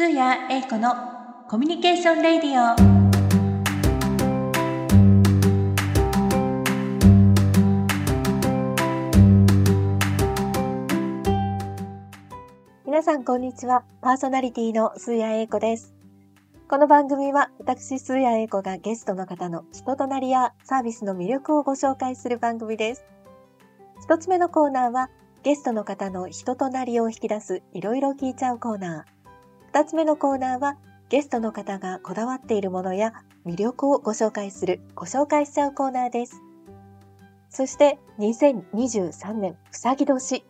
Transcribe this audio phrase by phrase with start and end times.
[0.00, 0.94] スーヤエイコの
[1.46, 2.74] コミュニケーションレディオ。
[12.86, 13.84] 皆さんこんにちは。
[14.00, 15.92] パーソナリティのスーヤエイコです。
[16.66, 23.04] この番組は私スーヤエイコがゲストの方の人となりやサービスの魅力をご紹介する番組です。
[24.02, 25.10] 一つ目のコーナーは
[25.42, 29.19] ゲストの方の人となりを引き出すいろいろ聞いちゃうコーナー。
[29.72, 30.76] 二つ目のコーナーは、
[31.10, 33.12] ゲストの方がこだわっているものや
[33.46, 36.42] 魅力をご紹介する、ご紹介しちゃうコーナーです。
[37.50, 40.44] そして、2023年、うさぎ年。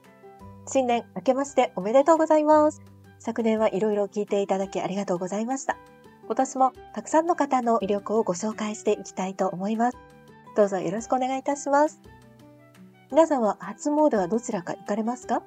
[0.66, 2.80] 新年明けましておめでとうございます。
[3.18, 5.76] 昨年はいろいろ聞いていただきありがとうございました。
[6.24, 9.98] 今年もたくさんの方の魅力をご紹介していきたいと思います。
[10.56, 12.00] どうぞよろしくお願いいたします。
[13.10, 15.42] 皆さんは初詣はどちらか行かれますか？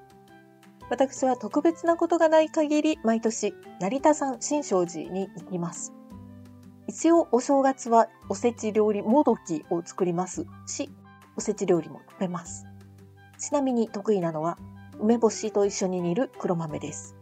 [0.93, 5.91] 私は特別なことがない限り毎年成田山新勝寺に行きます。
[6.87, 10.91] 一応お正月はおせち料理もどきを作りますし、
[11.35, 12.67] おせち料理も食べます。
[13.39, 14.59] ちなみに得意なのは
[14.99, 17.15] 梅干しと一緒に煮る黒豆です。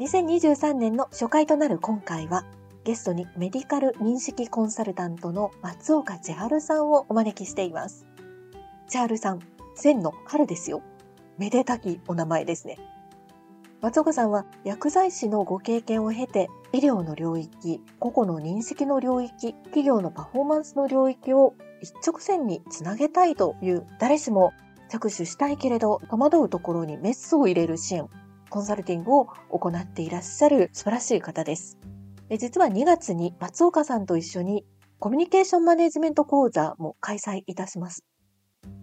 [0.00, 2.44] 2023年の初回となる今回は
[2.82, 8.06] ゲストにメディカル認識コンサルタントの松岡千春さんをお招きしています。
[8.88, 9.40] 千春さん、
[9.76, 10.82] 千の春ですよ。
[11.38, 12.76] めでたきお名前ですね。
[13.80, 24.52] 松岡さんは薬剤師のご経験を経て医療の領域、個々の認識の領域、企業のパフォーマンスの領域を一直線につなげたいという誰しも
[24.90, 28.08] 着手したいけれど戸惑うところにメスを入れる支援、
[28.50, 31.78] コンサルティングを行っていらっしゃる素晴らしい方です。
[32.36, 34.66] 実は2月に松岡さんと一緒に
[34.98, 38.04] コミュニケーションマネジメント講座も開催いたします。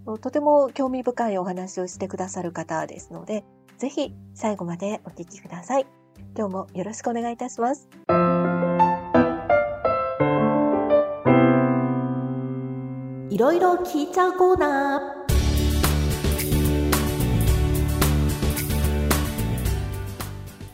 [0.05, 3.43] とても興味深いお話をしてくださる方ですので、
[3.77, 5.87] ぜひ最後までお聞きください。
[6.37, 7.89] 今日もよろしくお願いいたします。
[13.29, 15.15] いろいろ聞いちゃうコーナ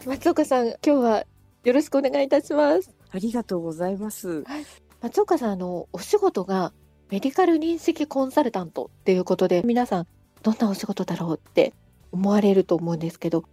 [0.06, 0.09] ー。
[0.09, 1.25] 松岡さん、今日は
[1.63, 2.91] よろしくお願いいたします。
[3.11, 4.44] ありがとうございます。
[4.44, 4.66] はい、
[5.01, 6.73] 松岡さん、あの、お仕事が
[7.11, 10.07] メディカル認識コンサルタントっていうことで、皆さん、
[10.44, 11.73] どんなお仕事だろうって
[12.13, 13.44] 思われると思うんですけど、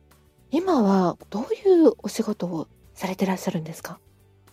[0.52, 3.98] 今はどういうお仕事をされてらっしゃるんですか？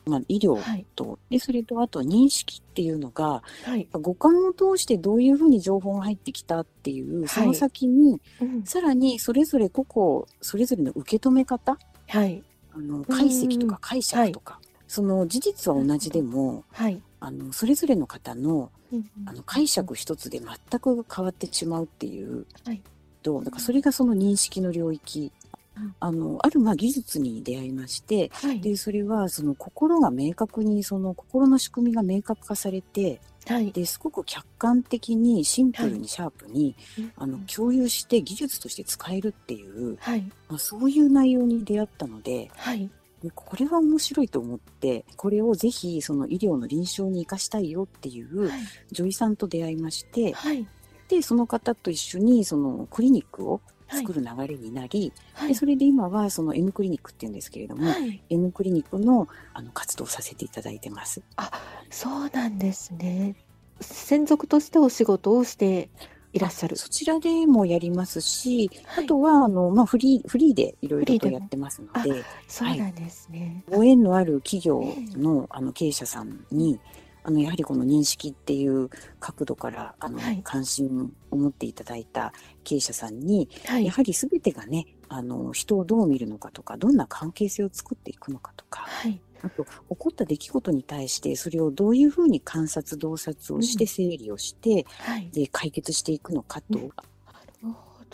[0.07, 0.59] まあ、医療
[0.95, 11.77] と、はい、でそれとあと認識っていうのが、はい、五感を通してどういうふうに情報が入ってきたっていう、はい、その先に、うん、さらにそれぞれ個々それぞれの受け止め方、
[12.07, 12.43] はい、
[12.73, 18.71] あの解析とか解釈とか、その事実は同じでも、はい、あのそれぞれの方の
[19.25, 22.81] あの解釈一つで全く変わってしまうっていう、はい、
[23.23, 25.31] とだからそれがその認識の領域。
[25.99, 39.97] あのあるまあ技術に出会いまして、はい、でそれはその心が明確にその心の仕組みが明確化されて、はい、ですごく客観的にシンプルにシャープに、はい、あの共有して技術として使えるっていう、
[40.47, 42.49] まあ、そういう内容に出会ったので、
[43.33, 48.51] これは面白いと思って、これをぜひその医療の臨床に生かしたいよっていう
[48.91, 50.67] 女医さんと出会いまして、はい、
[51.07, 61.21] で、その方と一緒にそのクリニックを作る流れになり、はい、でそれで今はその N クリニックっていうんですけれども、はい、N クリニックのあの活動させていただいてます。
[61.35, 61.51] あ、
[61.89, 63.35] そうなんですね。
[63.81, 65.89] 専属としてお仕事をして
[66.35, 66.75] いらっしゃる。
[66.75, 72.23] そちらでもやりますし、はい、あとは、あの、まあ、フリー、フリーでいろいろとやってますので。
[72.45, 73.63] そうなんですね。
[73.69, 74.83] はい、ご縁のある企業
[75.17, 76.77] の、あの、経営者さんに、
[77.23, 78.89] あの、やはりこの認識っていう
[79.21, 82.33] 角度から、あの、はい、関心を持っていただいた
[82.65, 96.79] 経営者さんに、はい、やはり全てがね、あの、人をどう見るのかとか、どんな関係性を作っていくのかとか、はい、あと、起こった出来事に対して、それをどういうふうに観察、洞察をして整理をして、うんはい、で、解決していくのかと。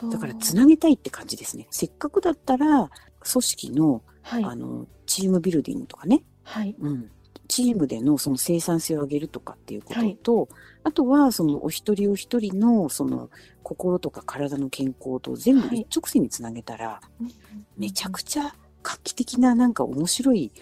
[0.03, 1.67] うん、だから、つなげたいって感じですね。
[1.71, 2.89] せっかくだったら、
[3.31, 6.23] 組織の、はい、あの、チームビルディングとかね。
[6.43, 6.75] はい。
[6.79, 7.11] うん。
[7.51, 10.47] チームでのその生産性を上げるとかっていうことと、はい、
[10.85, 13.29] あとはそのお一人お一人のその
[13.61, 17.33] 心とか体の健康と全部一直線につなげたら、はい、
[17.77, 20.53] めちゃくちゃ画期的ななんか面白い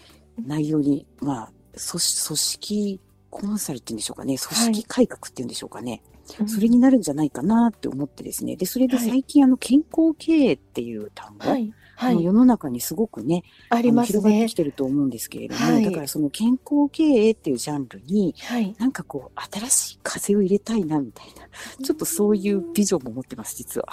[0.45, 2.99] 内容に、まあ、組織
[3.29, 6.01] コンサルっていうんでしょうかね、組織改革っていうんでしょうかね。
[6.37, 8.55] はい、それになるんじゃないかなって思ってですね。
[8.55, 14.19] で、それで最近、あの、健康経営っていう単語、はいはい、世の中にすごくね、ありますね。
[14.21, 23.87] 広がってきてると思うんですけれども、はい、だからその健康経営っていうジャンルに、はい、なんかこう、新しい風を入れたいな、みたいな、ちょっとそういうビジョンも持ってます、実は。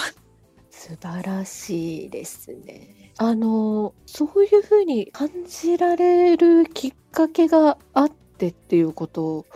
[0.70, 3.05] 素晴らしいですね。
[3.18, 9.46] あの、そういう風に感じられるきっかけがあってっていうこと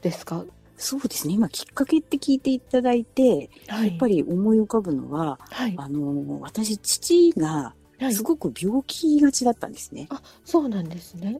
[0.00, 0.44] ですか？
[0.78, 1.34] そうですね。
[1.34, 7.74] 今きっかけって聞いていただいて、はい、やっぱり思い浮かぶのは、はい、あの、私、父が
[8.10, 10.08] すごく病気がちだったんですね。
[10.10, 11.38] はい、あ、そうなんですね。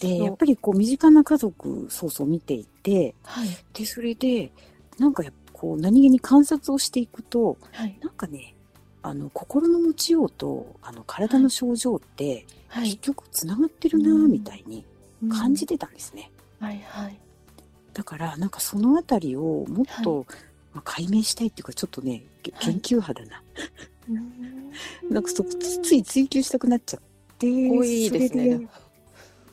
[0.00, 4.50] で、やっぱりこう身近な家族、そうそう見ていて、はい、で、それで、
[4.98, 5.22] なんか
[5.52, 8.56] こう何気に観察をしていくと、はい、なんかね、
[9.02, 14.84] あの心の持ちようとあの体の症状って、はい、結局つながってるなみたいに
[15.30, 16.30] 感じてたんですね。
[16.60, 17.18] はいはい、
[17.94, 20.26] だからなんかそのあたりをもっと、
[20.74, 23.42] まあ、解明したいっていうかちょっとね研究派だな。
[25.10, 27.00] なんかそつい追求したくなっちゃっ
[27.38, 27.46] て。
[27.46, 28.68] 多いですね。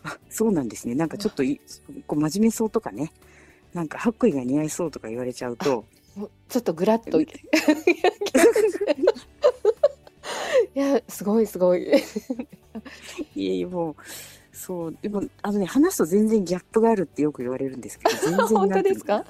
[0.03, 0.95] あそうなんですね。
[0.95, 1.59] なんかちょっとい
[2.05, 3.11] こう真面目そうとかね。
[3.73, 5.85] なんか白衣が似合いそうとか言われちゃうと。
[6.49, 7.19] ちょっとぐらっと。
[7.21, 7.27] い
[10.73, 11.83] や、すごいすごい。
[13.35, 13.95] いえいえ、もう、
[14.51, 19.23] そう、でも、あのね、話すと全然ギャップがあるってよく言われるんですけど、 全然本当ですか？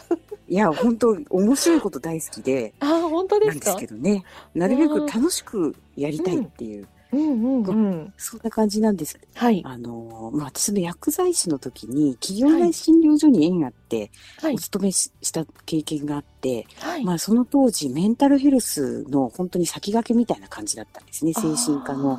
[0.48, 3.72] いや、本当面白いこと大好きで、あ、本当ですか？
[3.72, 4.24] なんですけどね、
[4.56, 6.88] なるべく楽しくやりたいっていう。
[7.12, 9.19] うんうんうん、そんな感じなんです。
[9.36, 9.62] はい。
[9.65, 14.12] あの、まあ、私の薬剤師の時に、企業内診療所に縁があって、
[14.42, 21.33] はい、お勤めした経験があって、はい、まあ、その当時、メンタルヘルスの本当に先駆けみたいな感じだったんですね。
[21.33, 22.18] 精神科の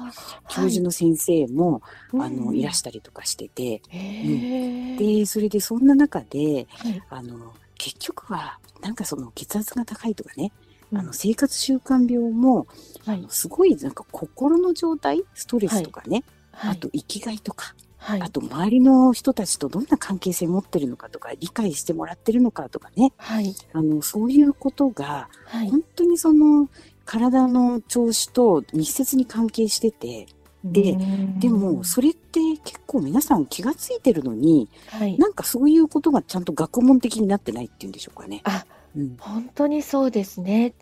[0.49, 1.82] 教授の先生も、
[2.12, 6.67] はい、あの、いらしたりとかしてて、うん、で、それでそんな中で、
[7.11, 10.52] あの、結局は、なんかその血圧が高いとかね、
[10.93, 12.67] あの生活習慣病も、
[13.05, 25.29] はい、すごいなんか心の状態ストレスとかね、はい、あと生きがいとか、はい、あと周りの人たちとどんな関係性持ってるのかとか理解してもらってるのかとかね、はい、あのそういうことが、
[25.70, 26.69] 本当にその
[27.05, 30.26] 体の調子と密接に関係してて。
[30.64, 30.99] で、
[31.38, 38.41] でも、それって結構皆さん気がついてるのに、はい、なんかそういうことがちゃんと学問的になってないっていうんでしょうかね。
[38.44, 40.75] あ、うん、本当にそうですね。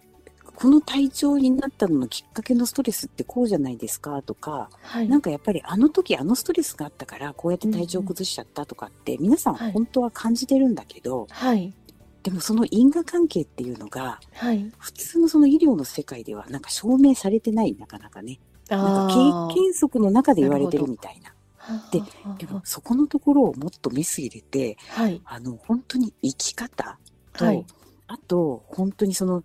[0.55, 4.23] この体調になったののきっかけのストレスってこうじゃないですか？
[4.23, 11.75] とか、はい、なんかやっぱりあの時あのストレスがあったからこうやって体調崩しちゃったとかって、皆さん本当は感じてるんだけど、はい、
[12.23, 18.41] でもその因果関係っていうのが、はい、普通のその医療の世界ではなんか証明されてないなかなかね。
[18.71, 21.35] なんか経験則の中で言われてるみたいな。
[21.91, 22.01] で
[22.39, 26.99] でもそこのところをもっとメス入れて、はい、あの本当に生き方
[27.33, 27.67] と、はい、
[28.09, 29.43] あと本当にその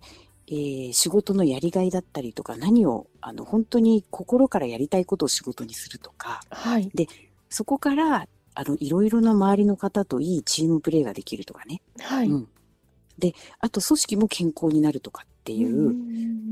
[0.48, 6.90] えー、仕事のやりがいだったりとか、何を、あの、本当に心からやりたいことを仕事にするとか、はい。
[6.94, 7.06] で、
[7.48, 11.80] そこから、あの、いろいろな周りの方といいチームプレーができるとかね。
[12.00, 12.28] はい。
[12.28, 12.48] うん。
[13.18, 15.90] で、あと組織も健康になるとかっていう、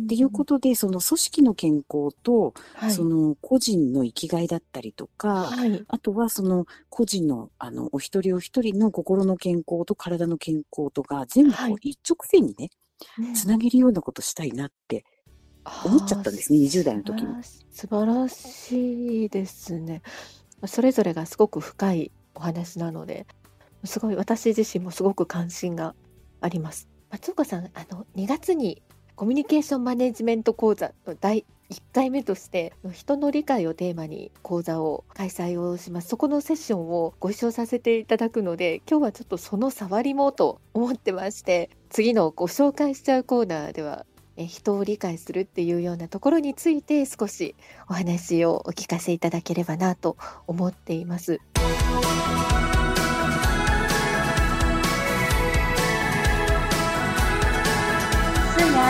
[0.04, 12.70] っていうことで、その組織の健康と、はい、その個人の生きがいだったりとか、はい、あとはその個人の、あの、お一人お一人の心の健康と体の健康とか、全部こう一直線にね、
[13.34, 15.04] つなげるようなことしたいなって
[15.84, 17.42] 思っちゃったんですね、20代の時に。
[17.70, 20.02] 素晴らしいですね。
[20.66, 23.26] それぞれがすごく深いお話なので、
[23.84, 25.94] すごい私自身もすごく関心が
[26.40, 26.88] あります。
[27.10, 28.82] 松岡さん、あの2月に
[29.16, 44.04] コミュニケーションマネジメント講座の第1回目として人の理解をテーマに講座を開催をしますそこのセッションをご一緒させていただくので今日はちょっとその触りもと思ってまして次のご紹介しちゃうコーナーでは
[44.36, 47.54] 人を理解するっていうようなところについて少し
[47.88, 50.16] お話をお聞かせいただければなと
[50.46, 51.40] 思っています。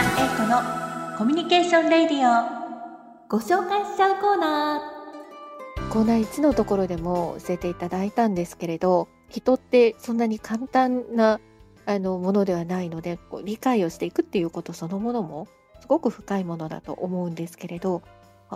[0.01, 0.07] コ
[0.47, 3.29] のコミュニケーションレディオ。
[3.29, 5.93] ご紹介しちゃうコーナー。
[5.93, 11.39] コーナー1のところでも教えていただいたんですけれど人ってそんなに簡単な
[11.85, 15.49] あのものではないのでこう理解をしていくっていうことそのものも
[15.81, 18.01] すごく深いものだと思うんですけれど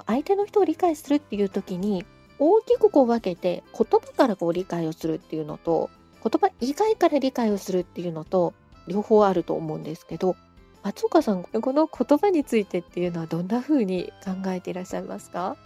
[0.06, 2.06] 相手の人を理解するっていう時に
[2.38, 5.90] 大きくこう分けて言葉からこう理解をするっていうのと
[6.22, 8.54] 言葉以外から理解をするっていうのと
[8.88, 10.36] 両方あると思うんですけど
[10.84, 15.56] 松岡さんこの言葉についてっていうのはどんな風に考えていらっしゃいますか？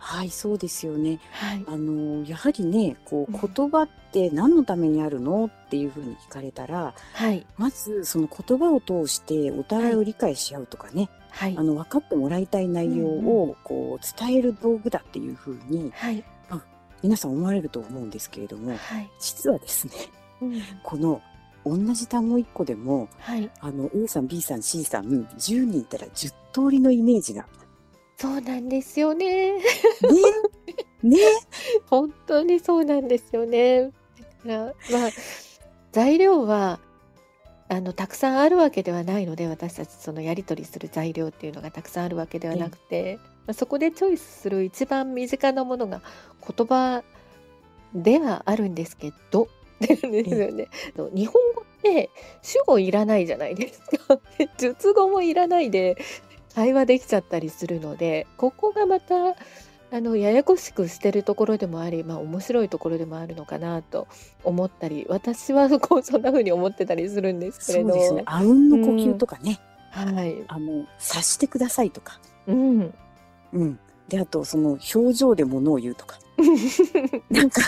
[0.00, 1.18] はい、そうですよね。
[1.32, 1.64] はい。
[1.66, 7.44] あの、やはりね、こう、言葉って何のためにあるのっていうふうに聞かれたら、はい。
[7.56, 11.56] まず、その言葉を通してお互いを理解し合うとかね、はい。
[11.58, 16.22] あの、分かってもらいたい内容を、こう、伝える道具だっていうふうに、はい。
[16.48, 16.64] まあ、
[17.02, 19.10] 皆さん思われると思うんですけれども、はい。
[19.18, 19.94] 実はですね、
[20.40, 21.20] うん、この
[21.68, 27.46] 同じ単語1個でも、はい、あの A さん B さん C さん10人いたら10通りのイメージが
[28.16, 29.52] そうなんですよね。
[29.52, 29.60] ね？
[31.02, 31.18] ね？
[31.86, 33.84] 本当にそうなんですよね。
[33.84, 33.92] だか
[34.44, 35.10] らまあ
[35.92, 36.80] 材料は
[37.68, 46.00] あのたくさんあるわけではないので私たちそのやり取りする材料っていうのがたくさんあるわけではなくて、まあ、そこでチョイスする一番身近なものが
[46.56, 47.04] 言葉
[47.94, 49.48] ではあるんですけど
[49.80, 50.68] ですよね。
[51.14, 52.10] 日本語って
[52.42, 54.20] 主語いらないじゃないですか。
[54.58, 55.96] 述語もいらないで
[56.54, 59.36] 会話できちゃったりするのでここがまた
[59.90, 64.06] あのややこしくしてるところでもあり、まあ、面白いところでもあるのかなと
[64.44, 67.90] 思ったり私は こうそんな風に思ってたりするんですけれど。
[67.90, 68.22] そうですね。
[68.26, 69.60] あうんの呼吸とかね、
[69.96, 70.44] うん、はい。
[70.48, 72.20] あの察してくださいとか。
[72.46, 72.94] うん。
[73.52, 73.78] うん。
[74.08, 76.18] であとその表情でものを言うとか。
[77.30, 77.62] なんか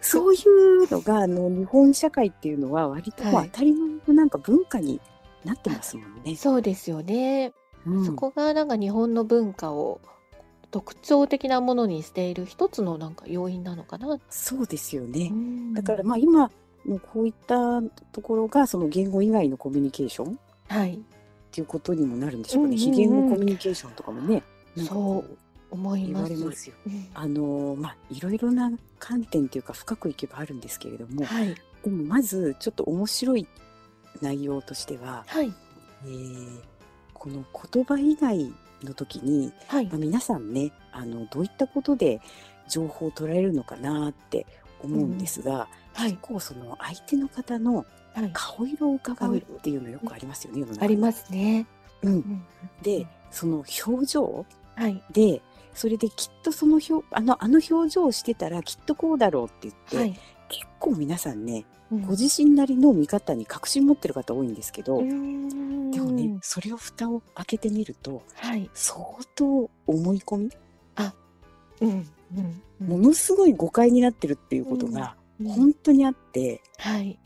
[0.00, 5.00] そういうのがあの日本社会っていうのは割と当たり前のなんか文化に
[5.44, 6.36] なってますもんね。
[6.36, 7.52] そうですよね、
[7.86, 10.00] うん、そこがなんか日本の文化を
[10.70, 14.18] 特徴的なものにしている一つのなんか要因なのかな。
[14.28, 15.30] そうですよね。
[15.74, 16.50] だからまあ今
[16.84, 17.80] のこういった
[18.12, 20.98] ところがその言語以外のコミュニケーション、はい、っ
[21.50, 22.76] ていうことにもなるんでしょうかね。
[22.76, 24.42] 非言語コミュニケーションとかもね。
[24.76, 25.38] そう
[25.70, 26.32] 思います。
[26.34, 26.76] ますよ。
[26.86, 31.54] うん、あのまあいろいろな観点というか深くいけばあるんですけれども、はい、
[31.84, 33.46] でもまずちょっと面白い
[34.20, 35.52] 内容としては、はい、
[36.04, 36.60] えー、
[37.12, 42.20] この言葉以外の時に、はい、まあ、皆さんねあのどういったことで
[42.68, 44.46] 情報を取られるのかなって
[44.82, 45.68] 思うんですが、
[45.98, 47.84] うん、結構その相手の方の
[48.32, 51.66] 顔色を伺うっていうのよくありますよね、ありますね。
[52.02, 52.44] うん、
[52.82, 54.46] でその表情
[54.76, 55.40] はい、で
[55.76, 60.10] それできっとその表あのあの表情をしてたらきっとこうだろうって言って、はい、
[60.48, 69.00] 結構皆さんね、うん、ご自身なりの見方に確信持ってる方多いんですけどでもねそれを蓋を開けてみると、はい、相
[69.34, 70.50] 当思い込み
[70.96, 71.12] あ、
[71.82, 75.14] うんうんうん、ものすごい誤解になってるっていうことが
[75.44, 77.18] 本当にあって、はい、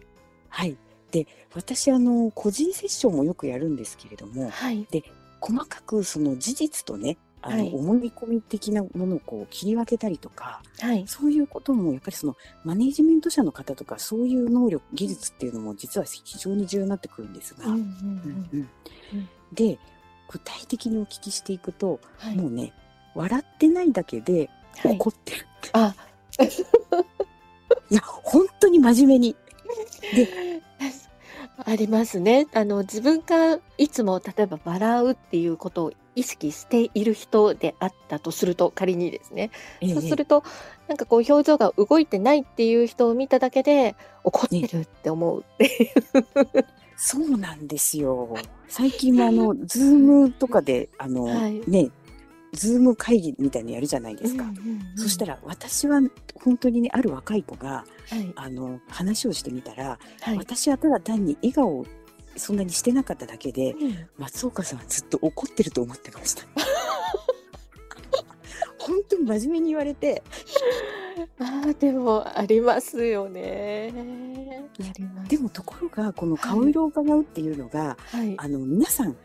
[0.49, 0.77] はい、
[1.13, 5.05] で私あの個人セッションもよくやるんですけれども、はい、で
[5.41, 17.65] 細かくその事実とねあの、はい、思い込み的なものをこう切り分けたりとか、はい、そういうこともやっぱりそのマネジメント者の方とかそういう能力技術っていうのも実は非常に重要になってくるんですが、
[19.53, 19.79] で
[20.29, 22.73] 具体的にお聞きしていくと、はい、もうね
[23.15, 24.51] 笑ってないだけで
[24.85, 25.95] 怒ってる、あ。
[27.91, 29.37] いや本当に真面目に。
[30.15, 30.63] で
[31.65, 32.47] ありますね。
[32.55, 39.51] あの自分がいつも例えば笑うっていうことを意識している人であったとすると仮にですね、
[39.81, 40.43] ええ、そうすると
[40.89, 46.65] なんかこう表情が動いてないっていう人を見ただけで怒ってるって思うっていう。
[47.03, 48.37] そうなんですよ。
[48.69, 51.91] 最近もあのズームとかであの、はい、ね
[52.53, 54.45] ズーム会議みたいにやるじゃないですか。
[54.45, 56.01] うんうんうん、そしたら私は
[56.35, 61.87] 本当にねある若い子が、はい、あの話をしてみたら、はい、私はただ単に笑顔
[62.41, 66.45] そんなにしてなかっただけで、うん、松岡さんはずっと怒ってると思ってました。
[68.79, 70.23] 本当に真面目に言われて。
[71.39, 73.93] ああでもありますよね。
[75.29, 79.17] でもところがこの顔色を伺うっていうのが、はい、あの皆さん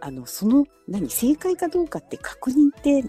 [0.00, 3.04] あのその何正解かどうかって確認って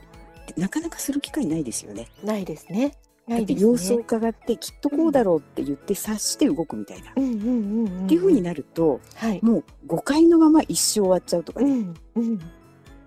[0.58, 2.10] なかなかする機会ないですよね。
[2.24, 2.94] ないですね。
[3.28, 3.70] ないですね。
[3.70, 7.12] 様子を伺ってきっとこうだろうって言って察して動くみたいな。
[7.12, 11.72] っていうふうになると、はい、もう誤解のまま一生終わっちゃうとかね。
[12.16, 12.40] うん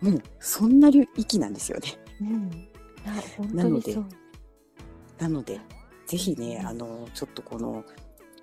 [0.03, 1.99] うん、もうそんな域なんですよね。
[2.21, 3.97] うん、なので
[5.19, 5.61] なので
[6.07, 7.85] ぜひねあのちょっとこの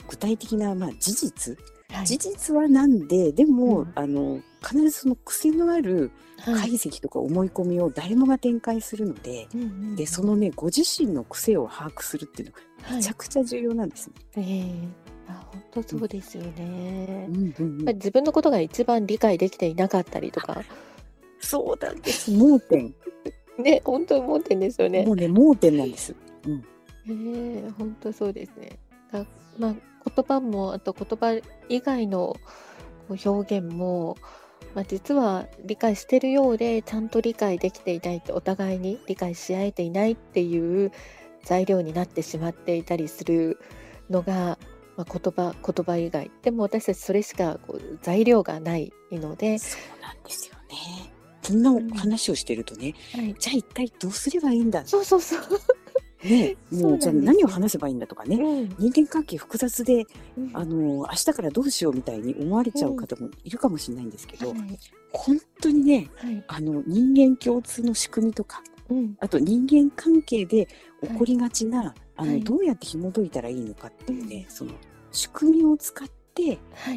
[0.08, 6.11] 具体的なまあ事実はい、事実はなんででも、うん、あの必ずその癖のある
[6.43, 12.55] 解析とか思い込みを誰もが展開するのではい、でそのねご自身の癖を把握するっていうの
[12.89, 14.13] がめちゃくちゃ重要なんですね。
[14.35, 14.63] はい、え。
[14.63, 17.35] ーあ本当そうですよね、うん。
[17.35, 20.61] うんうん、自分のことが一番理解できていなかったりとか。
[21.39, 22.31] そうなんです。
[22.31, 22.93] 盲点。
[23.57, 25.05] ね本当盲点ですよね。
[25.05, 26.13] もうね盲点なんです、
[26.45, 26.63] うん、
[27.07, 28.77] えー、本当そうですね。
[29.57, 29.75] まあ
[30.05, 32.38] 言葉もあと言葉以外の
[33.09, 34.17] 表現も、
[34.74, 40.91] まあ、実は理解してるようでちゃんと理解できていないってお互いに理解し合えていないっていう
[41.43, 43.59] 材料になってしまっていたりする
[44.09, 44.57] のが、
[44.97, 46.31] まあ、言葉言葉以外。
[46.41, 51.12] でも私たちそれしかこう材料がないのでそうなんですよね。
[51.41, 53.21] そんな話をしてるとね、うん。
[53.21, 55.41] はい、じゃあ一体どうすればいいんだそうそうそう
[56.25, 60.05] ね、もうじゃあ何を話せばいいんだとかね、うん、人間関係複雑で、
[60.38, 64.77] うん、あの明日からどうしようみたいに思われちゃう方もいるかもしれないんですけど、うん、
[65.12, 68.62] 本当にね、はい、あの人間共通の仕組みとか、
[69.20, 70.67] あと人間関係で
[71.01, 74.72] 起こりがちな、はい、あのどうやって紐解いたらいいのかっていうね、その
[75.12, 76.15] 仕組みを使って、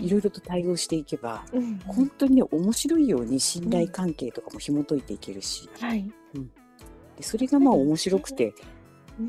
[0.02, 0.10] い。
[0.10, 6.10] ろいろと対応していけば、はい、本当にね面白いように信頼関係とかも紐解いていけるし、はい。
[6.34, 6.50] うん、
[7.16, 8.52] でそれがまあ面白くて。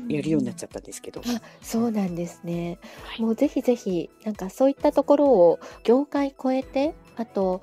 [0.08, 7.60] やるようになっちゃったんですけど、うん、そうなんですね、はい、もうぜひぜひなんかそういったところを業界超えてあと、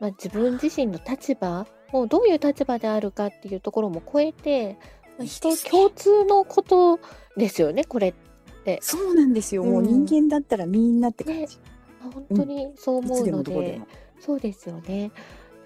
[0.00, 4.78] まあ、自分自身の立場もうどういう立場であるかっていうところも超えて、
[5.18, 6.98] まあ、人共通のこと
[7.36, 8.14] ですよねこれっ
[8.64, 8.78] て。
[8.82, 11.40] そうなんですよ、うん、もう人間だったらみんなって感じ。
[11.40, 11.48] ね。
[12.12, 13.86] 本当にそう思うので、うん、
[14.20, 15.10] そうですよね。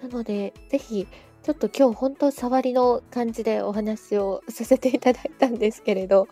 [0.01, 1.07] なので、ぜひ、
[1.43, 6.27] ちょっと今日本当触りの感じでお話をさせていただいたんですけれど、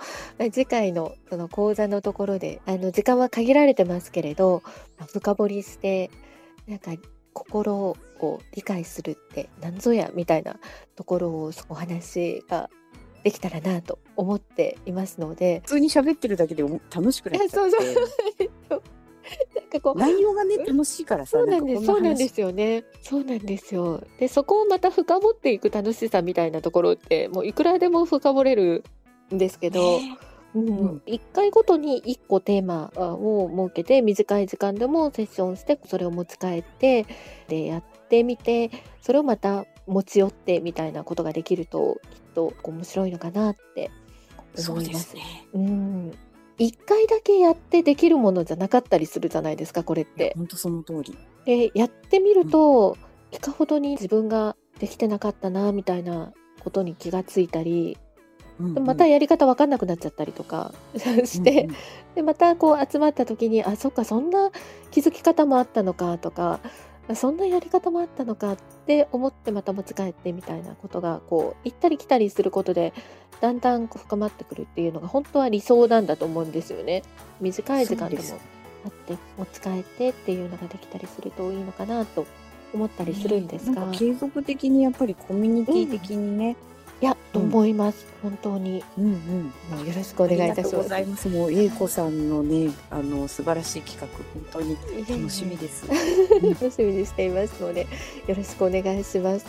[0.52, 4.62] 次回のその講座のところで、あの時間は限られてますけれど、
[5.12, 6.12] 深掘りして、
[6.68, 6.92] なんか
[7.34, 7.98] 心を
[8.54, 10.60] 理解するって何ぞやみたいな
[10.96, 12.70] ところをお話が
[13.24, 15.62] できたらなと思っていますので。
[15.66, 17.56] 普通に喋ってるだけで楽しくなっちゃって。
[17.56, 17.82] そうそう
[19.56, 20.00] なんかこう。
[20.00, 21.86] 内容がね楽しいからさそうなんです。
[21.86, 22.84] そうなんですよね。
[23.02, 24.04] そうなんですよ。
[24.20, 28.84] でそこをまた深掘っていく楽しさみたいなところってもういくらでも深掘れる
[29.34, 30.00] んですけど、
[30.56, 37.06] うん、1回ごとに1個テーマを設けて短い時間でもセッションしてそれを持ち帰って
[37.48, 38.72] でやってみて
[39.02, 43.92] それをまた持ち寄ってみたいなことができるときっと面白いのかなって
[44.68, 45.10] 思います。
[45.10, 46.12] うすね、うん
[46.60, 50.34] 1回だけやってできるものじゃなかったりするじゃないですかこれって。
[50.36, 51.18] 本当その通り。
[51.46, 52.98] でやってみると、
[53.32, 57.98] うん、いかほどに自分ができてなかったなみたいなことに気がついたり、
[58.60, 60.74] うんうん、またやり方分かんなくなっちゃったりとか
[61.26, 61.76] して、うんうん、
[62.16, 64.52] でまたこう集まった時にあそっかそんな
[64.92, 66.60] 気づき方もあったのかとか
[67.16, 72.94] そんなやり方もあったのかって思ってまた持ち帰ってみたいなことがこう行ったり来たりすることで
[73.42, 77.04] だんだん深まってくるっていうのが本当は理想なんだと思うんですよね。
[77.40, 78.24] 短い時間でも
[78.86, 82.26] あって持ち帰ってっていうのができたりするといいのかなと
[82.74, 86.56] 思ったりするんですが、継続的にやっぱりコミュニティ的にね、
[87.02, 88.06] いや、と思います。
[88.22, 88.84] 本当に。
[88.98, 89.88] うんうん。
[89.88, 91.30] よろしくお願いいたします。
[91.30, 95.88] もう、英子さんのね、あの、素晴らしい企画、本当に楽しみです。
[96.44, 97.88] 楽しみにしていますので、
[98.28, 99.46] よろしくお願いします。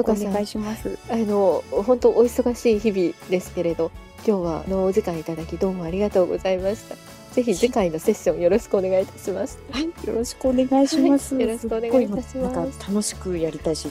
[0.00, 0.98] お願いします。
[1.10, 3.90] あの、本当お忙しい日々ですけれど、
[4.26, 6.96] 今日は、あの、お時間いただき、どうもありがとうございました。
[7.32, 9.58] ぜひ次回のセッションよろしくお願いいたします。
[9.70, 11.34] はい、よろしくお願いします。
[11.34, 12.88] はい、よろしくお願いいたします。
[12.88, 13.88] 楽しくやりたいし、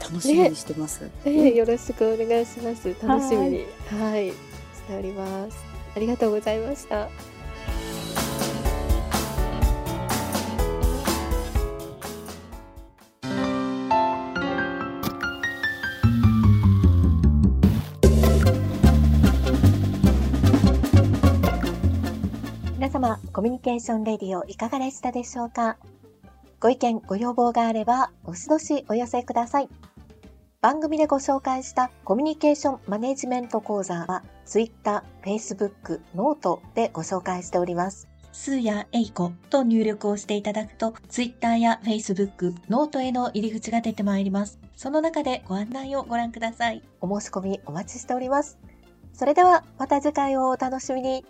[0.00, 1.04] 楽しみにしてます。
[1.04, 2.94] ね、えー、よろしくお願いします。
[3.02, 3.66] 楽しみに、
[4.00, 4.34] はい、し
[4.86, 5.58] ております。
[5.94, 7.08] ありがとうございました。
[22.78, 25.76] 皆様、コミュニケーションレディオいかがでしたでしょうか？
[26.60, 29.68] ご意見、ご要望があれば、おしどしお寄せください。
[30.60, 38.08] 番組でご紹介したコミュニケーションマネジメント講座は Twitter、Facebook、 noteでご紹介しております。
[38.32, 44.58] スーヤエイコと入力をしていただくと Twitter や Facebook、 noteへの入り口が出てまいります。
[44.74, 46.82] その中でご案内をご覧ください。
[47.00, 48.58] お申し込みお待ちしております。
[49.12, 51.24] それではまた次回をお楽しみに。